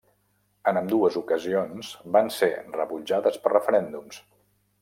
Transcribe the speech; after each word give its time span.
En 0.71 0.79
ambdues 0.79 1.17
ocasions 1.21 1.91
van 2.17 2.33
ser 2.39 2.51
rebutjades 2.81 3.41
per 3.45 3.55
referèndums. 3.57 4.23